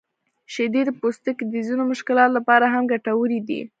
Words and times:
شیدې 0.53 0.81
د 0.85 0.89
پوستکي 0.99 1.43
د 1.47 1.55
ځینو 1.67 1.83
مشکلاتو 1.91 2.35
لپاره 2.37 2.65
هم 2.73 2.83
ګټورې 2.93 3.39
دي. 3.47 3.61